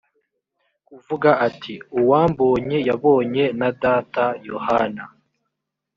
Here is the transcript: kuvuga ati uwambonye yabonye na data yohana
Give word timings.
kuvuga 0.87 1.29
ati 1.47 1.73
uwambonye 1.99 2.77
yabonye 2.87 3.43
na 3.59 3.69
data 3.81 4.23
yohana 4.47 5.03